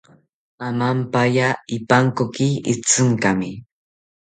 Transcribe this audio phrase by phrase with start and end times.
[0.67, 1.47] Amampaya
[1.77, 3.49] ipankoki Itzinkami